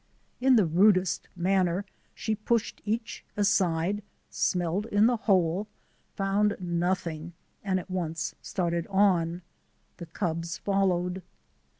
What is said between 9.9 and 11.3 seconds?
The cubs fol lowed.